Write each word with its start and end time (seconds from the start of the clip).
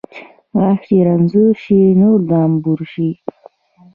غاښ 0.57 0.79
چې 0.87 0.95
رنځور 1.07 1.53
شي، 1.63 1.81
نور 2.01 2.19
د 2.29 2.31
انبور 2.45 2.81
شي. 2.93 3.09